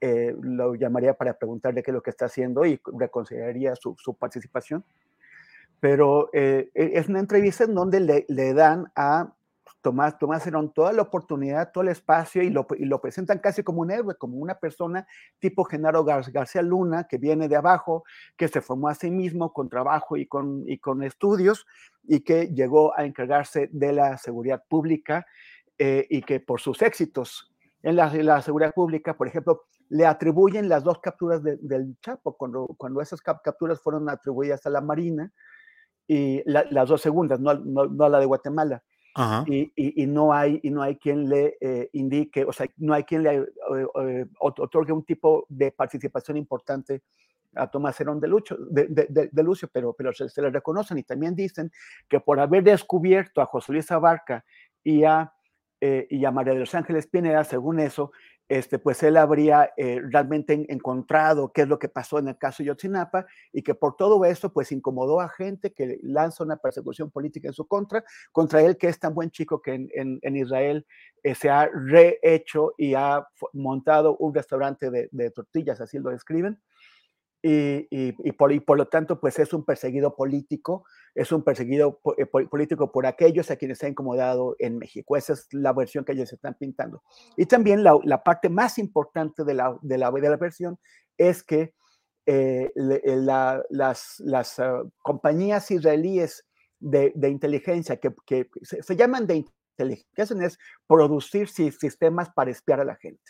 eh, 0.00 0.36
lo 0.42 0.74
llamaría 0.74 1.14
para 1.14 1.38
preguntarle 1.38 1.82
qué 1.82 1.90
es 1.90 1.94
lo 1.94 2.02
que 2.02 2.10
está 2.10 2.26
haciendo 2.26 2.66
y 2.66 2.78
reconsideraría 2.84 3.74
su, 3.76 3.94
su 3.96 4.12
participación 4.14 4.84
pero 5.84 6.30
eh, 6.32 6.70
e, 6.72 6.92
es 6.94 7.10
una 7.10 7.20
entrevista 7.20 7.64
en 7.64 7.74
donde 7.74 8.00
le, 8.00 8.24
le 8.30 8.54
dan 8.54 8.90
a 8.96 9.34
Tomás, 9.82 10.18
Tomás 10.18 10.46
Herón 10.46 10.72
toda 10.72 10.94
la 10.94 11.02
oportunidad, 11.02 11.72
todo 11.72 11.84
el 11.84 11.90
espacio 11.90 12.42
y 12.42 12.48
lo, 12.48 12.66
y 12.78 12.86
lo, 12.86 13.02
presentan 13.02 13.38
casi 13.38 13.62
como 13.62 13.82
un 13.82 13.90
héroe, 13.90 14.14
como 14.14 14.38
una 14.38 14.54
persona 14.54 15.06
tipo 15.40 15.62
Genaro 15.64 16.02
Gar 16.02 16.24
García 16.32 16.62
Luna, 16.62 17.06
que 17.06 17.18
viene 17.18 17.48
de 17.48 17.56
abajo, 17.56 18.04
que 18.34 18.48
se 18.48 18.62
formó 18.62 18.88
a 18.88 18.94
sí 18.94 19.10
mismo 19.10 19.52
con 19.52 19.68
trabajo 19.68 20.16
y 20.16 20.24
con, 20.24 20.64
y 20.66 20.78
con 20.78 21.02
estudios 21.02 21.66
y 22.02 22.20
que 22.20 22.46
llegó 22.46 22.98
a 22.98 23.04
encargarse 23.04 23.68
de 23.70 23.92
la 23.92 24.16
seguridad 24.16 24.64
pública 24.66 25.26
eh, 25.76 26.06
y 26.08 26.22
que 26.22 26.40
por 26.40 26.62
sus 26.62 26.80
éxitos 26.80 27.54
en 27.82 27.96
la, 27.96 28.10
la, 28.10 28.40
seguridad 28.40 28.72
pública, 28.72 29.18
por 29.18 29.28
ejemplo, 29.28 29.64
le 29.90 30.06
atribuyen 30.06 30.70
las 30.70 30.82
dos 30.82 31.00
capturas 31.00 31.42
de, 31.42 31.58
del 31.58 31.94
Chapo, 32.00 32.38
cuando, 32.38 32.68
cuando 32.78 33.02
esas 33.02 33.20
capturas 33.20 33.82
fueron 33.82 34.08
atribuidas 34.08 34.64
a 34.64 34.70
la 34.70 34.80
Marina, 34.80 35.30
y 36.06 36.42
la, 36.50 36.64
las 36.70 36.88
dos 36.88 37.00
segundas, 37.00 37.40
no, 37.40 37.54
no, 37.54 37.86
no, 37.86 38.08
la 38.08 38.18
de 38.18 38.26
Guatemala. 38.26 38.82
Y, 39.46 39.72
y, 39.76 40.02
y, 40.02 40.06
no 40.08 40.32
hay, 40.32 40.58
y 40.64 40.70
no 40.70 40.82
hay 40.82 40.96
quien 40.96 41.28
le 41.28 41.56
eh, 41.60 41.88
indique, 41.92 42.44
o 42.44 42.52
sea, 42.52 42.66
no 42.78 42.94
hay 42.94 43.04
quien 43.04 43.22
le 43.22 43.36
eh, 43.36 43.46
eh, 44.00 44.26
otorgue 44.40 44.92
un 44.92 45.04
tipo 45.04 45.46
de 45.48 45.70
participación 45.70 46.36
importante 46.36 47.02
a 47.54 47.68
Tomás 47.68 48.00
Herón 48.00 48.18
de, 48.18 48.26
Lucho, 48.26 48.56
de, 48.56 48.86
de, 48.88 49.28
de 49.30 49.42
Lucio, 49.44 49.68
pero, 49.72 49.92
pero 49.92 50.12
se, 50.12 50.28
se, 50.28 50.42
le 50.42 50.50
reconocen 50.50 50.98
y 50.98 51.04
también 51.04 51.36
dicen 51.36 51.70
que 52.08 52.18
por 52.18 52.40
haber 52.40 52.64
descubierto 52.64 53.40
a 53.40 53.46
José 53.46 53.72
Luis 53.72 53.88
Abarca 53.92 54.44
y 54.82 55.04
a, 55.04 55.32
eh, 55.80 56.06
y 56.10 56.24
a 56.24 56.30
María 56.30 56.54
de 56.54 56.60
los 56.60 56.74
Ángeles 56.74 57.06
Pineda, 57.06 57.44
según 57.44 57.78
eso, 57.78 58.12
este, 58.48 58.78
pues 58.78 59.02
él 59.02 59.16
habría 59.16 59.72
eh, 59.76 60.00
realmente 60.10 60.66
encontrado 60.68 61.52
qué 61.52 61.62
es 61.62 61.68
lo 61.68 61.78
que 61.78 61.88
pasó 61.88 62.18
en 62.18 62.28
el 62.28 62.38
caso 62.38 62.62
de 62.62 62.68
Yotzinapa 62.68 63.26
y 63.52 63.62
que 63.62 63.74
por 63.74 63.96
todo 63.96 64.24
eso 64.24 64.52
pues 64.52 64.70
incomodó 64.72 65.20
a 65.20 65.28
gente 65.28 65.72
que 65.72 65.98
lanza 66.02 66.44
una 66.44 66.56
persecución 66.56 67.10
política 67.10 67.48
en 67.48 67.54
su 67.54 67.66
contra, 67.66 68.04
contra 68.32 68.60
él 68.62 68.76
que 68.76 68.88
es 68.88 68.98
tan 68.98 69.14
buen 69.14 69.30
chico 69.30 69.62
que 69.62 69.88
en 69.94 70.36
Israel 70.36 70.86
eh, 71.22 71.34
se 71.34 71.48
ha 71.48 71.70
rehecho 71.72 72.74
y 72.76 72.94
ha 72.94 73.26
montado 73.54 74.16
un 74.18 74.34
restaurante 74.34 74.90
de, 74.90 75.08
de 75.10 75.30
tortillas, 75.30 75.80
así 75.80 75.98
lo 75.98 76.10
describen. 76.10 76.60
Y, 77.46 77.86
y, 77.90 78.14
y, 78.24 78.32
por, 78.32 78.52
y, 78.52 78.60
por, 78.60 78.78
lo 78.78 78.88
tanto, 78.88 79.20
pues 79.20 79.38
es 79.38 79.52
un 79.52 79.66
perseguido 79.66 80.16
político, 80.16 80.86
es 81.14 81.30
un 81.30 81.44
perseguido 81.44 82.00
po 82.00 82.14
eh, 82.16 82.24
político 82.24 82.90
por 82.90 83.04
aquellos 83.04 83.50
a 83.50 83.56
quienes 83.56 83.76
se 83.76 83.84
ha 83.84 83.90
incomodado 83.90 84.56
en 84.58 84.78
México. 84.78 85.14
Esa 85.14 85.34
es 85.34 85.46
la 85.52 85.74
versión 85.74 86.06
que 86.06 86.12
ellos 86.12 86.32
están 86.32 86.54
pintando. 86.54 87.02
Y 87.36 87.44
también 87.44 87.84
la, 87.84 87.98
la 88.04 88.22
parte 88.22 88.48
más 88.48 88.78
importante 88.78 89.44
de 89.44 89.52
la, 89.52 89.78
de 89.82 89.98
la, 89.98 90.10
de 90.10 90.30
la 90.30 90.38
versión 90.38 90.78
es 91.18 91.42
que 91.42 91.74
eh, 92.24 92.72
eh 92.74 93.02
la, 93.04 93.62
las, 93.68 94.14
las 94.20 94.58
uh, 94.58 94.90
compañías 95.02 95.70
israelíes 95.70 96.46
de, 96.80 97.12
de 97.14 97.28
inteligencia 97.28 97.98
que, 97.98 98.14
que 98.24 98.48
se, 98.62 98.82
se, 98.82 98.96
llaman 98.96 99.26
de 99.26 99.44
inteligencia, 99.76 100.46
es 100.46 100.58
producir 100.86 101.48
sistemas 101.48 102.30
para 102.30 102.50
espiar 102.50 102.80
a 102.80 102.86
la 102.86 102.96
gente. 102.96 103.20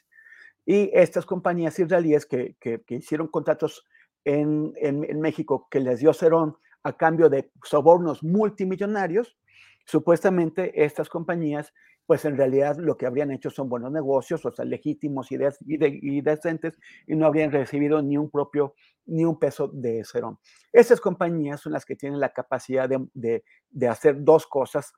Y 0.64 0.92
estas 0.94 1.26
compañías 1.26 1.76
israelíes 1.80 2.26
que, 2.26 2.54
que, 2.60 2.80
que 2.84 2.94
hicieron 2.94 3.26
contratos 3.26 3.84
en, 4.24 4.72
en, 4.76 5.04
en, 5.04 5.20
México 5.20 5.68
que 5.70 5.80
les 5.80 6.00
dio 6.00 6.12
Cerón 6.12 6.56
a 6.82 6.96
cambio 6.96 7.28
de 7.28 7.50
sobornos 7.62 8.22
multimillonarios, 8.22 9.36
supuestamente 9.84 10.84
estas 10.84 11.08
compañías, 11.08 11.72
pues 12.06 12.24
en 12.24 12.36
realidad 12.36 12.76
lo 12.76 12.96
que 12.96 13.06
habrían 13.06 13.30
hecho 13.30 13.50
son 13.50 13.68
buenos 13.68 13.90
negocios, 13.90 14.44
o 14.44 14.52
sea, 14.52 14.64
legítimos 14.64 15.32
y, 15.32 15.36
de, 15.36 15.54
y, 15.60 15.76
de, 15.78 15.98
y 16.02 16.20
decentes, 16.20 16.78
y 17.06 17.16
no 17.16 17.26
habrían 17.26 17.50
recibido 17.50 18.02
ni 18.02 18.18
un 18.18 18.30
propio, 18.30 18.74
ni 19.06 19.24
un 19.24 19.38
peso 19.38 19.68
de 19.68 20.04
Cerón. 20.04 20.38
Esas 20.72 21.00
compañías 21.00 21.60
son 21.60 21.72
las 21.72 21.84
que 21.84 21.96
tienen 21.96 22.20
la 22.20 22.32
capacidad 22.32 22.88
de, 22.88 23.42
de, 23.70 23.88
hacer 23.88 24.22
dos 24.22 24.46
cosas 24.46 24.92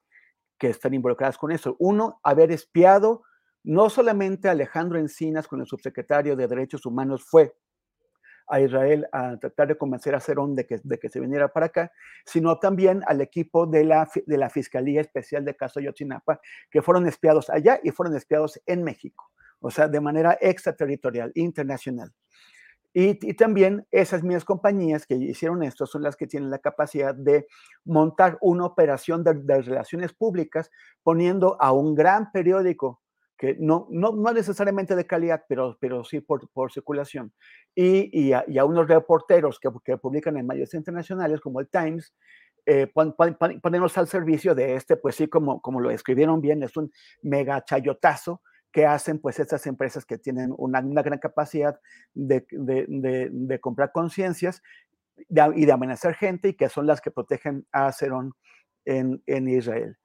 que 0.58 0.68
están 0.68 0.94
involucradas 0.94 1.38
con 1.38 1.52
eso. 1.52 1.76
Uno, 1.78 2.18
haber 2.22 2.50
espiado 2.50 3.22
no 3.62 3.90
solamente 3.90 4.48
Alejandro 4.48 4.98
Encinas, 4.98 5.48
con 5.48 5.60
el 5.60 5.66
subsecretario 5.66 6.36
de 6.36 6.46
Derechos 6.46 6.86
Humanos, 6.86 7.24
fue 7.24 7.52
a 8.48 8.60
Israel 8.60 9.06
a 9.12 9.36
tratar 9.38 9.68
de 9.68 9.76
convencer 9.76 10.14
a 10.14 10.20
Cerón 10.20 10.54
de 10.54 10.66
que, 10.66 10.80
de 10.82 10.98
que 10.98 11.08
se 11.08 11.20
viniera 11.20 11.48
para 11.48 11.66
acá, 11.66 11.92
sino 12.24 12.58
también 12.58 13.02
al 13.06 13.20
equipo 13.20 13.66
de 13.66 13.84
la, 13.84 14.08
de 14.26 14.38
la 14.38 14.50
Fiscalía 14.50 15.00
Especial 15.00 15.44
de 15.44 15.56
Caso 15.56 15.80
Yotzinapa, 15.80 16.40
que 16.70 16.82
fueron 16.82 17.06
espiados 17.06 17.50
allá 17.50 17.80
y 17.82 17.90
fueron 17.90 18.16
espiados 18.16 18.60
en 18.66 18.82
México, 18.82 19.30
o 19.60 19.70
sea, 19.70 19.88
de 19.88 20.00
manera 20.00 20.38
extraterritorial, 20.40 21.32
internacional. 21.34 22.12
Y, 22.92 23.18
y, 23.28 23.34
también 23.34 23.86
esas 23.90 24.22
mismas 24.22 24.46
compañías 24.46 25.06
que 25.06 25.16
hicieron 25.16 25.62
esto 25.62 25.84
son 25.84 26.02
las 26.02 26.16
que 26.16 26.26
tienen 26.26 26.48
la 26.48 26.60
capacidad 26.60 27.14
de 27.14 27.46
montar 27.84 28.38
una 28.40 28.64
operación 28.64 29.22
de, 29.22 29.34
de 29.34 29.60
relaciones 29.60 30.14
públicas 30.14 30.70
poniendo 31.02 31.60
a 31.60 31.72
un 31.72 31.94
gran 31.94 32.32
periódico 32.32 33.02
que 33.36 33.56
no, 33.58 33.86
no, 33.90 34.12
no 34.12 34.32
necesariamente 34.32 34.96
de 34.96 35.06
calidad, 35.06 35.44
pero, 35.48 35.76
pero 35.80 36.04
sí 36.04 36.20
por, 36.20 36.48
por 36.50 36.72
circulación, 36.72 37.32
y, 37.74 38.28
y, 38.28 38.32
a, 38.32 38.64
unos 38.64 38.88
reporteros 38.88 39.60
que, 39.60 39.68
que, 39.84 39.98
publican 39.98 40.36
en 40.36 40.46
medios 40.46 40.72
internacionales 40.74 41.40
como 41.40 41.60
el 41.60 41.68
Times, 41.68 42.14
eh, 42.64 42.86
pon, 42.86 43.14
pon, 43.14 43.36
ponernos 43.60 43.96
al 43.98 44.08
servicio 44.08 44.54
de 44.54 44.74
este, 44.74 44.96
pues 44.96 45.14
sí, 45.14 45.28
como, 45.28 45.60
como 45.60 45.80
lo 45.80 45.90
escribieron 45.90 46.40
bien, 46.40 46.62
es 46.62 46.76
un 46.76 46.90
mega 47.22 47.64
chayotazo 47.64 48.42
que 48.72 48.84
hacen 48.84 49.18
pues 49.20 49.38
estas 49.38 49.66
empresas 49.66 50.04
que 50.04 50.18
tienen 50.18 50.52
una, 50.58 50.82
gran 50.82 51.18
capacidad 51.18 51.80
de, 52.12 52.44
de, 52.50 53.60
comprar 53.60 53.90
conciencias 53.92 54.62
y 55.54 55.64
de 55.64 55.72
amenazar 55.72 56.14
gente 56.14 56.48
y 56.48 56.54
que 56.54 56.68
son 56.68 56.86
las 56.86 57.00
que 57.00 57.10
protegen 57.10 57.66
a 57.72 57.90
Cerón 57.92 58.32
en, 58.84 59.22
en 59.26 59.48
Israel. 59.48 59.96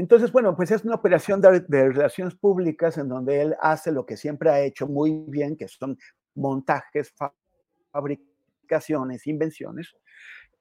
Entonces, 0.00 0.32
bueno, 0.32 0.56
pues 0.56 0.70
es 0.70 0.82
una 0.82 0.94
operación 0.94 1.42
de, 1.42 1.60
relaciones 1.68 2.34
públicas 2.34 2.96
en 2.96 3.06
donde 3.06 3.42
él 3.42 3.56
hace 3.60 3.92
lo 3.92 4.06
que 4.06 4.16
siempre 4.16 4.48
ha 4.48 4.58
hecho 4.62 4.86
muy 4.86 5.24
bien, 5.28 5.58
que 5.58 5.68
son 5.68 5.98
montajes, 6.34 7.12
fabricaciones, 7.92 9.26
invenciones, 9.26 9.94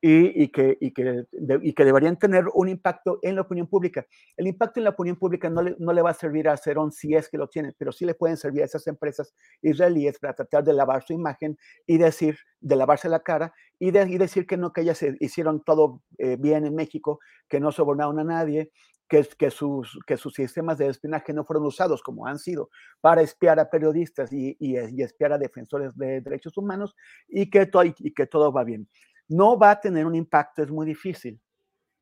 y, 0.01 0.47
que, 0.49 0.77
y, 0.79 0.91
que, 0.91 1.25
y, 1.61 1.73
que, 1.73 1.85
deberían 1.85 2.17
tener 2.17 2.45
un 2.53 2.69
impacto 2.69 3.19
en 3.21 3.35
la 3.35 3.41
opinión 3.41 3.67
pública. 3.67 4.05
El 4.37 4.47
impacto 4.47 4.79
en 4.79 4.85
la 4.85 4.91
opinión 4.91 5.17
pública 5.17 5.49
no 5.49 5.61
le, 5.61 5.75
no 5.77 5.91
le 5.91 6.01
va 6.01 6.11
a 6.11 6.13
servir 6.13 6.47
a 6.47 6.55
Cerón 6.55 6.91
si 6.91 7.15
es 7.15 7.27
que 7.27 7.37
lo 7.37 7.49
tiene, 7.49 7.73
pero 7.77 7.91
sí 7.91 8.05
le 8.05 8.13
pueden 8.13 8.37
servir 8.37 8.61
a 8.61 8.65
esas 8.65 8.87
empresas 8.87 9.35
israelíes 9.61 10.17
para 10.19 10.33
tratar 10.33 10.63
de 10.63 10.73
lavar 10.73 11.03
su 11.03 11.13
imagen 11.13 11.57
y 11.85 11.97
decir, 11.97 12.37
de 12.61 12.75
lavarse 12.77 13.09
la 13.09 13.19
cara 13.19 13.53
y, 13.77 13.91
de, 13.91 14.09
y 14.09 14.17
decir 14.17 14.47
que 14.47 14.57
no, 14.57 14.71
que 14.71 14.81
ellas 14.81 15.03
hicieron 15.19 15.63
todo 15.63 16.01
eh, 16.17 16.37
bien 16.39 16.65
en 16.65 16.75
México, 16.75 17.19
que 17.49 17.59
no 17.59 17.71
sobornaron 17.71 18.19
a 18.19 18.23
nadie, 18.23 18.71
que, 19.09 19.27
que, 19.37 19.49
sus, 19.49 19.99
que 20.05 20.15
sus 20.15 20.33
sistemas 20.33 20.77
de 20.77 20.87
espionaje 20.87 21.33
no 21.33 21.43
fueron 21.43 21.65
usados 21.65 22.03
como 22.03 22.27
han 22.27 22.37
sido 22.37 22.69
para 23.01 23.21
espiar 23.21 23.59
a 23.59 23.69
periodistas 23.69 24.31
y, 24.31 24.55
y, 24.59 24.77
y 24.77 25.01
espiar 25.01 25.33
a 25.33 25.37
defensores 25.37 25.97
de 25.97 26.21
derechos 26.21 26.55
humanos 26.57 26.95
y 27.27 27.49
que, 27.49 27.65
to, 27.65 27.83
y 27.83 28.13
que 28.13 28.27
todo 28.27 28.53
va 28.53 28.63
bien 28.63 28.87
no 29.29 29.57
va 29.57 29.71
a 29.71 29.79
tener 29.79 30.05
un 30.05 30.15
impacto, 30.15 30.63
es 30.63 30.69
muy 30.69 30.85
difícil 30.85 31.39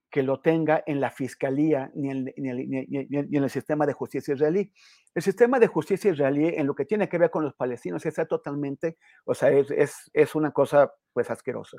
que 0.10 0.24
lo 0.24 0.40
tenga 0.40 0.84
en 0.86 1.02
la 1.02 1.12
fiscalía 1.12 1.92
ni 1.94 2.10
en, 2.10 2.34
el, 2.36 3.50
sistema 3.50 3.86
de 3.86 3.94
justicia 3.94 4.34
israelí. 4.34 4.72
El 5.14 5.22
sistema 5.22 5.60
de 5.60 5.68
justicia 5.68 6.12
israelí 6.12 6.48
en 6.48 6.66
lo 6.66 6.76
que 6.76 6.86
tiene 6.86 7.10
que 7.10 7.18
ver 7.18 7.30
con 7.30 7.44
los 7.44 7.54
palestinos 7.54 8.06
está 8.06 8.26
totalmente, 8.26 8.98
o 9.26 9.36
sea, 9.36 9.50
es, 9.52 10.36
una 10.36 10.52
cosa 10.52 10.94
pues 11.14 11.30
asquerosa. 11.30 11.78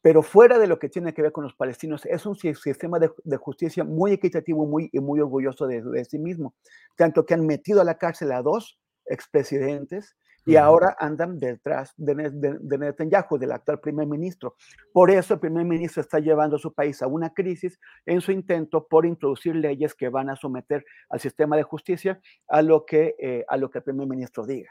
Pero 0.00 0.22
fuera 0.22 0.58
de 0.58 0.68
lo 0.68 0.78
que 0.78 0.88
tiene 0.88 1.12
que 1.12 1.22
ver 1.22 1.32
con 1.32 1.42
los 1.42 1.56
palestinos, 1.56 2.06
es 2.06 2.24
un 2.24 2.36
sistema 2.36 3.00
de, 3.00 3.36
justicia 3.36 3.82
muy 3.82 4.12
equitativo 4.12 4.64
muy, 4.64 4.88
y 4.92 5.00
muy 5.00 5.18
orgulloso 5.18 5.66
de, 5.66 5.82
de 5.82 6.04
sí 6.04 6.20
mismo. 6.20 6.54
Tanto 6.94 7.26
que 7.26 7.34
han 7.34 7.44
metido 7.44 7.80
a 7.80 7.84
la 7.84 7.98
cárcel 7.98 8.30
a 8.30 8.42
dos 8.42 8.78
expresidentes, 9.06 10.16
y 10.48 10.56
ahora 10.56 10.96
andan 10.98 11.38
detrás 11.38 11.92
de, 11.96 12.14
Netanyahu, 12.14 13.36
del 13.38 13.52
actual 13.52 13.80
primer 13.80 14.06
ministro. 14.06 14.56
Por 14.92 15.10
eso 15.10 15.34
el 15.34 15.40
primer 15.40 15.66
ministro 15.66 16.00
está 16.00 16.18
llevando 16.20 16.56
a 16.56 16.58
su 16.58 16.72
país 16.72 17.02
a 17.02 17.06
una 17.06 17.34
crisis 17.34 17.78
en 18.06 18.22
su 18.22 18.32
intento 18.32 18.86
por 18.88 19.04
introducir 19.04 19.54
leyes 19.54 19.94
que 19.94 20.08
van 20.08 20.30
a 20.30 20.36
someter 20.36 20.86
al 21.10 21.20
sistema 21.20 21.54
de 21.56 21.64
justicia 21.64 22.18
a 22.48 22.62
lo 22.62 22.86
que, 22.86 23.14
eh, 23.18 23.44
a 23.46 23.58
lo 23.58 23.68
que 23.68 23.78
el 23.78 23.84
primer 23.84 24.08
ministro 24.08 24.46
diga. 24.46 24.70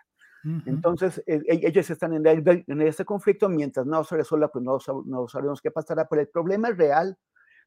Entonces, 0.65 1.21
e, 1.27 1.41
e, 1.45 1.67
ellos 1.67 1.89
están 1.89 2.13
en, 2.13 2.25
en, 2.25 2.81
este 2.81 3.03
conflicto, 3.03 3.49
mientras 3.49 3.85
no 3.85 4.03
se 4.05 4.15
resuelva, 4.15 4.47
pues 4.47 4.63
no, 4.63 4.77
no, 5.05 5.27
sabemos 5.27 5.61
qué 5.61 5.71
pasará, 5.71 6.07
pero 6.07 6.21
el 6.21 6.29
problema 6.29 6.71
real 6.71 7.17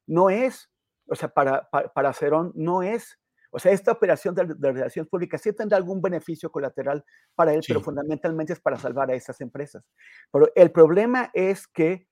no 0.07 0.31
es, 0.31 0.67
o 1.05 1.13
sea, 1.13 1.29
para, 1.29 1.69
para, 1.69 1.93
para 1.93 2.11
Cerón 2.11 2.51
no 2.55 2.81
es 2.81 3.20
o 3.51 3.59
sea, 3.59 3.71
esta 3.73 3.91
operación 3.91 4.33
de, 4.33 4.43
relaciones 4.43 5.09
públicas 5.09 5.41
sí 5.41 5.51
tendrá 5.53 5.77
algún 5.77 6.01
beneficio 6.01 6.49
colateral 6.49 7.03
para 7.35 7.53
él, 7.53 7.61
pero 7.67 7.81
fundamentalmente 7.81 8.53
es 8.53 8.61
para 8.61 8.77
salvar 8.77 9.11
a 9.11 9.13
esas 9.13 9.41
empresas. 9.41 9.83
Pero 10.31 10.49
el 10.55 10.71
problema 10.71 11.29
es 11.33 11.67
que 11.67 12.07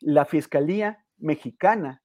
la 0.00 0.26
Fiscalía 0.26 1.04
mexicana 1.16 2.02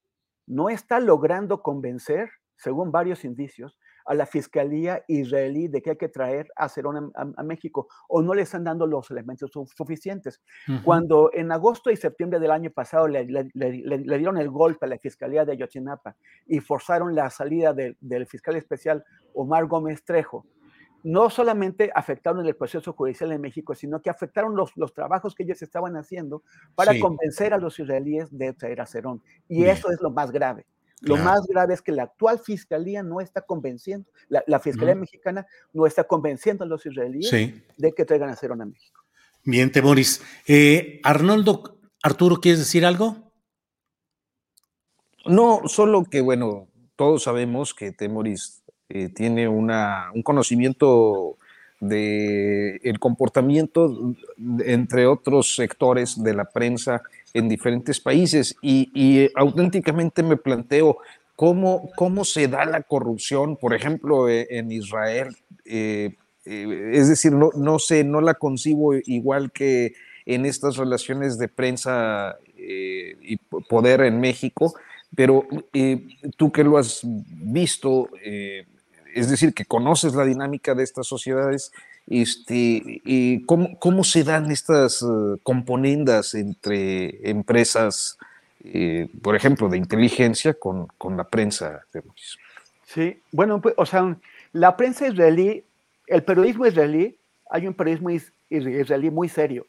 no 0.48 0.70
está 0.70 1.01
logrando 1.01 1.62
convencer, 1.62 2.29
según 2.56 2.91
varios 2.91 3.25
indicios, 3.25 3.76
a 4.08 4.14
la 4.14 4.26
Fiscalía 4.26 5.04
israelí 5.08 5.68
de 5.68 5.82
que 5.82 5.92
hay 5.92 5.98
que 5.98 6.08
traer 6.08 6.48
a 6.56 6.70
Cerón 6.70 7.12
a, 7.14 7.44
México 7.44 7.88
o 8.08 8.22
no 8.22 8.34
le 8.34 8.44
están 8.44 8.64
dando 8.64 8.88
los 8.88 9.12
elementos 9.12 9.52
suficientes. 9.76 10.42
Cuando 10.84 11.30
en 11.34 11.52
agosto 11.52 11.92
y 11.92 11.98
septiembre 11.98 12.40
del 12.40 12.52
año 12.52 12.72
pasado 12.72 13.08
le, 13.08 13.26
dieron 13.26 14.38
el 14.38 14.50
golpe 14.50 14.86
a 14.86 14.90
la 14.90 14.98
Fiscalía 14.98 15.46
de 15.46 15.54
Ayotzinapa 15.54 16.15
y 16.46 16.60
forzaron 16.60 17.15
la 17.15 17.30
salida 17.30 17.74
del 17.74 18.28
fiscal 18.28 18.56
especial 18.56 19.04
Omar 19.34 19.65
Gómez 19.65 20.04
Trejo, 20.04 20.46
no 21.04 21.30
solamente 21.30 21.91
afectaron 21.93 22.46
el 22.46 22.56
proceso 22.56 22.93
judicial 22.93 23.32
en 23.32 23.41
México, 23.41 23.76
sino 23.76 24.02
que 24.02 24.10
afectaron 24.10 24.56
los, 24.56 24.76
los 24.76 24.93
trabajos 24.93 25.36
que 25.36 25.43
ellos 25.43 25.62
estaban 25.62 25.96
haciendo 25.96 26.43
para 26.76 27.00
convencer 27.00 27.54
a 27.54 27.58
los 27.58 27.80
israelíes 27.80 28.36
de 28.36 28.54
traer 28.54 28.82
a 28.82 28.86
Cerón. 28.86 29.22
Y 29.48 29.65
eso 29.65 29.91
es 29.91 30.02
lo 30.02 30.12
más 30.12 30.32
grave. 30.32 30.65
Lo 31.01 31.17
más 31.17 31.45
grave 31.47 31.75
es 31.75 31.81
que 31.81 31.91
la 31.91 32.03
actual 32.03 32.39
fiscalía 32.39 33.03
no 33.03 33.21
está 33.21 33.41
convenciendo, 33.41 34.10
la, 34.29 34.60
fiscalía 34.60 34.95
mexicana 34.95 35.45
no 35.71 35.86
está 35.86 36.05
convenciendo 36.05 36.63
a 36.63 36.67
los 36.67 36.86
israelíes 36.86 37.31
de 37.77 37.91
que 37.93 38.05
traigan 38.05 38.29
a 38.29 38.36
Cerón 38.36 38.62
a 38.62 38.65
México. 38.65 39.03
Bien, 39.43 39.71
Temoris. 39.71 40.21
Eh, 40.47 40.99
Arnoldo, 41.03 41.79
Arturo, 42.01 42.38
¿quieres 42.38 42.60
decir 42.60 42.86
algo? 42.86 43.31
No, 45.25 45.62
solo 45.67 46.03
que, 46.05 46.21
bueno, 46.21 46.67
todos 46.95 47.23
sabemos 47.23 47.73
que 47.73 47.91
Temoris 47.91 48.63
eh, 48.89 49.10
tiene 49.10 49.47
una, 49.47 50.12
un 50.13 50.23
conocimiento 50.23 51.38
de 51.79 52.77
el 52.77 52.99
comportamiento 52.99 54.15
entre 54.65 55.05
otros 55.05 55.55
sectores 55.55 56.23
de 56.23 56.33
la 56.33 56.45
prensa 56.45 57.03
en 57.38 57.47
diferentes 57.47 58.00
países 58.00 58.56
y, 58.62 58.89
y 58.93 59.30
auténticamente 59.36 60.23
me 60.23 60.38
planteo 60.38 60.97
cómo, 61.38 61.91
cómo 61.95 62.26
se 62.26 62.47
da 62.47 62.65
la 62.65 62.82
corrupción, 62.82 63.58
por 63.58 63.73
ejemplo, 63.73 64.28
e, 64.28 64.47
en 64.50 64.71
Israel. 64.71 65.38
Eh, 65.65 66.15
eh, 66.45 66.91
es 66.93 67.08
decir, 67.08 67.32
no, 67.32 67.52
no 67.56 67.78
sé, 67.78 68.04
no 68.04 68.21
la 68.21 68.34
concibo 68.34 68.95
igual 68.95 69.52
que 69.52 69.93
en 70.26 70.45
estas 70.45 70.78
relaciones 70.78 71.38
de 71.38 71.47
prensa 71.47 72.38
eh, 72.58 73.15
y 73.21 73.38
poder 73.38 74.02
en 74.02 74.19
México, 74.19 74.73
pero 75.15 75.47
tú 76.36 76.52
que 76.52 76.63
lo 76.65 76.78
has 76.78 77.02
visto, 77.04 78.10
es 79.15 79.30
decir, 79.30 79.54
que 79.54 79.63
conoces 79.63 80.15
la 80.15 80.26
dinámica 80.26 80.76
de 80.76 80.84
estas 80.84 81.08
sociedades, 81.08 81.71
este, 82.08 83.02
y 83.04 83.43
¿cómo, 83.46 83.78
¿cómo, 83.80 84.04
se 84.04 84.24
dan 84.24 84.50
estas 84.52 85.02
uh, 85.02 85.39
componendas 85.43 86.34
entre 86.34 87.30
empresas, 87.30 88.17
eh, 88.63 89.10
por 89.22 89.36
ejemplo, 89.36 89.70
de 89.70 89.78
inteligencia 89.78 90.54
con, 90.54 90.88
con 90.98 91.17
la 91.17 91.26
prensa? 91.26 91.86
Sí, 92.86 93.22
bueno, 93.32 93.62
pues, 93.62 93.76
o 93.78 93.86
sea, 93.86 94.17
la 94.54 94.78
prensa 94.78 95.08
israelí, 95.08 95.63
el 96.08 96.24
periodismo 96.24 96.65
israelí, 96.65 97.17
hay 97.50 97.67
un 97.67 97.74
periodismo 97.74 98.10
israelí 98.50 99.10
muy 99.10 99.30
serio 99.30 99.65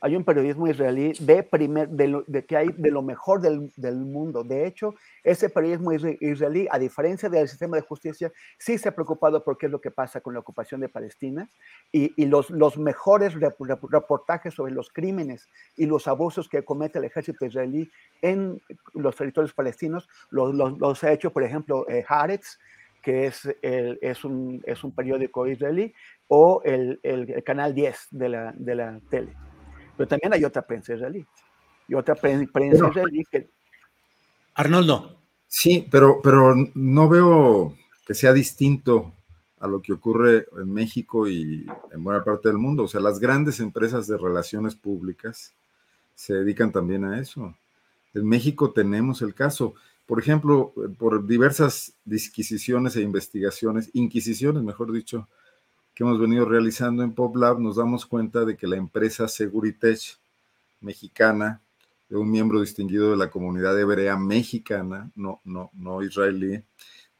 hay 0.00 0.16
un 0.16 0.24
periodismo 0.24 0.66
israelí 0.66 1.12
de, 1.20 1.42
primer, 1.42 1.88
de, 1.88 2.44
que 2.46 2.56
hay 2.56 2.68
de 2.68 2.90
lo 2.90 3.02
mejor 3.02 3.40
del, 3.40 3.70
del, 3.76 3.96
mundo. 3.96 4.42
De 4.42 4.66
hecho, 4.66 4.94
ese 5.22 5.50
periodismo 5.50 5.92
israelí, 5.92 6.66
a 6.70 6.78
diferencia 6.78 7.28
del 7.28 7.48
sistema 7.48 7.76
de 7.76 7.82
justicia, 7.82 8.32
sí 8.58 8.78
se 8.78 8.88
ha 8.88 8.94
preocupado 8.94 9.44
por 9.44 9.58
qué 9.58 9.66
es 9.66 9.72
lo 9.72 9.80
que 9.80 9.90
pasa 9.90 10.20
con 10.20 10.34
la 10.34 10.40
ocupación 10.40 10.80
de 10.80 10.88
Palestina 10.88 11.48
y, 11.92 12.12
y 12.20 12.26
los, 12.26 12.50
los 12.50 12.78
mejores 12.78 13.34
reportajes 13.34 14.54
sobre 14.54 14.72
los 14.72 14.90
crímenes 14.90 15.48
y 15.76 15.86
los 15.86 16.08
abusos 16.08 16.48
que 16.48 16.64
comete 16.64 16.98
el 16.98 17.04
ejército 17.04 17.44
israelí 17.44 17.90
en 18.22 18.60
los 18.94 19.16
territorios 19.16 19.52
palestinos 19.52 20.08
los, 20.30 20.54
los, 20.54 21.04
ha 21.04 21.12
hecho, 21.12 21.32
por 21.32 21.42
ejemplo, 21.42 21.88
eh, 21.88 22.04
Haaretz, 22.06 22.58
que 23.02 23.26
es, 23.26 23.48
el, 23.62 23.98
es, 24.02 24.24
un, 24.24 24.62
es 24.64 24.84
un 24.84 24.94
periódico 24.94 25.46
israelí, 25.46 25.92
o 26.28 26.62
el, 26.64 27.00
el, 27.02 27.42
canal 27.44 27.74
10 27.74 28.08
de 28.10 28.28
la, 28.28 28.52
de 28.56 28.74
la 28.74 29.00
tele. 29.10 29.34
Pero 30.00 30.08
también 30.08 30.32
hay 30.32 30.42
otra 30.46 30.62
prensa 30.62 30.94
israelí. 30.94 31.26
Y 31.86 31.92
otra 31.92 32.14
prensa 32.14 32.88
israelí 32.88 33.22
que... 33.30 33.50
Arnoldo. 34.54 35.18
Sí, 35.46 35.86
pero, 35.90 36.22
pero 36.22 36.54
no 36.72 37.06
veo 37.10 37.76
que 38.06 38.14
sea 38.14 38.32
distinto 38.32 39.12
a 39.58 39.68
lo 39.68 39.82
que 39.82 39.92
ocurre 39.92 40.46
en 40.56 40.72
México 40.72 41.28
y 41.28 41.66
en 41.92 42.02
buena 42.02 42.24
parte 42.24 42.48
del 42.48 42.56
mundo. 42.56 42.84
O 42.84 42.88
sea, 42.88 43.02
las 43.02 43.20
grandes 43.20 43.60
empresas 43.60 44.06
de 44.06 44.16
relaciones 44.16 44.74
públicas 44.74 45.52
se 46.14 46.32
dedican 46.32 46.72
también 46.72 47.04
a 47.04 47.20
eso. 47.20 47.54
En 48.14 48.26
México 48.26 48.70
tenemos 48.70 49.20
el 49.20 49.34
caso, 49.34 49.74
por 50.06 50.18
ejemplo, 50.18 50.72
por 50.96 51.26
diversas 51.26 51.92
disquisiciones 52.06 52.96
e 52.96 53.02
investigaciones, 53.02 53.90
inquisiciones, 53.92 54.62
mejor 54.62 54.92
dicho, 54.92 55.28
que 55.94 56.04
hemos 56.04 56.20
venido 56.20 56.44
realizando 56.44 57.02
en 57.02 57.12
PopLab, 57.12 57.58
nos 57.60 57.76
damos 57.76 58.06
cuenta 58.06 58.44
de 58.44 58.56
que 58.56 58.66
la 58.66 58.76
empresa 58.76 59.28
Seguritech 59.28 60.18
mexicana, 60.80 61.60
de 62.08 62.16
un 62.16 62.30
miembro 62.30 62.60
distinguido 62.60 63.10
de 63.10 63.16
la 63.16 63.30
comunidad 63.30 63.78
hebrea 63.78 64.16
mexicana, 64.16 65.10
no, 65.14 65.40
no, 65.44 65.70
no 65.74 66.02
israelí, 66.02 66.62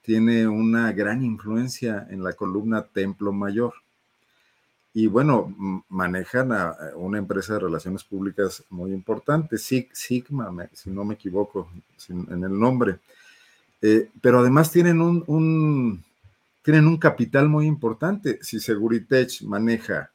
tiene 0.03 0.49
una 0.49 0.93
gran 0.93 1.23
influencia 1.23 2.07
en 2.11 2.25
la 2.25 2.33
columna 2.33 2.83
Templo 2.83 3.33
Mayor. 3.33 3.75
Y 4.93 5.07
bueno, 5.07 5.55
manejan 5.89 6.51
a 6.51 6.77
una 6.97 7.19
empresa 7.19 7.55
de 7.55 7.61
relaciones 7.61 8.03
públicas 8.03 8.65
muy 8.71 8.93
importante, 8.93 9.57
Sigma, 9.57 10.69
si 10.73 10.91
no 10.91 11.05
me 11.05 11.15
equivoco 11.15 11.71
en 12.09 12.43
el 12.43 12.59
nombre. 12.59 12.99
Eh, 13.83 14.11
pero 14.21 14.41
además 14.41 14.73
tienen 14.73 15.01
un 15.01 16.03
tienen 16.71 16.87
un 16.87 16.99
capital 16.99 17.49
muy 17.49 17.67
importante. 17.67 18.39
Si 18.43 18.61
Seguritech 18.61 19.43
maneja 19.43 20.13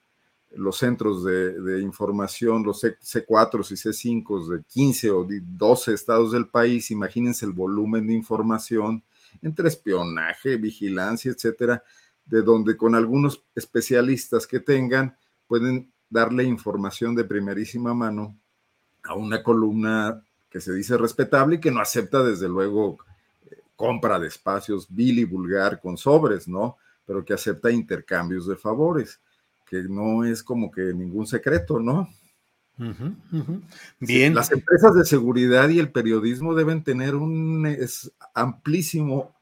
los 0.56 0.78
centros 0.78 1.22
de, 1.26 1.82
información, 1.82 2.64
los 2.64 2.82
C4 2.82 3.72
y 3.72 4.24
C5 4.24 4.48
de 4.48 4.64
15 4.64 5.12
o 5.12 5.28
12 5.30 5.94
estados 5.94 6.32
del 6.32 6.48
país, 6.48 6.92
imagínense 6.92 7.46
el 7.46 7.52
volumen 7.52 8.08
de 8.08 8.14
información 8.14 9.04
entre 9.42 9.68
espionaje, 9.68 10.56
vigilancia, 10.56 11.30
etcétera, 11.30 11.84
de 12.26 12.42
donde 12.42 12.78
con 12.78 12.96
algunos 12.96 13.44
especialistas 13.54 14.48
que 14.48 14.62
tengan 14.62 15.14
pueden 15.48 15.92
darle 16.10 16.46
información 16.46 17.16
de 17.16 17.26
primerísima 17.26 17.94
mano 17.94 18.34
a 19.04 19.14
una 19.14 19.44
columna 19.44 20.24
que 20.50 20.62
se 20.62 20.74
dice 20.74 20.96
respetable 20.96 21.58
y 21.58 21.60
que 21.60 21.72
no 21.72 21.82
acepta 21.82 22.24
desde 22.24 22.48
luego 22.48 22.98
compra 23.76 24.20
de 24.20 24.28
espacios 24.28 24.88
vil 24.90 25.20
y 25.20 25.26
vulgar 25.26 25.80
con 25.80 25.98
sobres, 25.98 26.48
¿no? 26.48 26.78
Pero 27.06 27.24
que 27.24 27.34
acepta 27.34 27.72
intercambios 27.72 28.48
de 28.48 28.56
favores 28.56 29.20
que 29.66 29.84
no 29.84 30.24
es 30.24 30.44
como 30.44 30.72
que 30.72 30.94
ningún 30.94 31.28
secreto, 31.28 31.80
¿no? 31.80 32.08
Bien. 34.00 34.36
las 34.36 34.52
empresas 34.52 34.96
de 34.96 35.06
seguridad 35.06 35.70
y 35.70 35.80
el 35.80 35.94
periodismo 35.94 36.54
deben 36.54 36.84
tener 36.84 37.16
un 37.16 37.66
amplísimo 38.34 39.34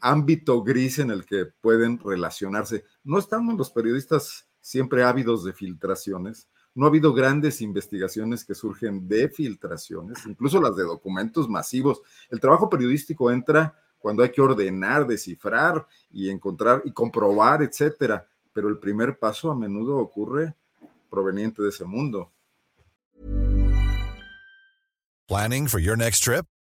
ámbito 0.00 0.62
gris 0.62 0.98
en 0.98 1.10
el 1.10 1.26
que 1.26 1.44
pueden 1.44 1.98
relacionarse. 1.98 2.84
No 3.04 3.18
estamos 3.18 3.56
los 3.56 3.70
periodistas 3.70 4.48
siempre 4.62 5.04
ávidos 5.04 5.44
de 5.44 5.52
filtraciones. 5.52 6.48
No 6.74 6.86
ha 6.86 6.88
habido 6.88 7.12
grandes 7.12 7.60
investigaciones 7.60 8.44
que 8.44 8.54
surgen 8.54 9.08
de 9.08 9.28
filtraciones, 9.28 10.24
incluso 10.26 10.60
las 10.60 10.76
de 10.76 10.84
documentos 10.84 11.48
masivos. 11.48 12.00
El 12.30 12.40
trabajo 12.40 12.68
periodístico 12.68 13.30
entra 13.30 13.74
cuando 13.98 14.22
hay 14.22 14.30
que 14.30 14.40
ordenar, 14.40 15.06
descifrar 15.06 15.86
y 16.10 16.30
encontrar 16.30 16.82
y 16.84 16.92
comprobar, 16.92 17.62
etcétera 17.62 18.26
pero 18.52 18.68
el 18.68 18.78
primer 18.78 19.18
paso 19.18 19.50
a 19.50 19.54
menudo 19.54 19.96
ocurre 19.98 20.54
proveniente 21.08 21.62
de 21.62 21.68
ese 21.68 21.84
mundo. 21.84 22.32
Planning 25.26 25.68
for 25.68 25.80
your 25.80 25.96
next 25.96 26.24
trip? 26.24 26.44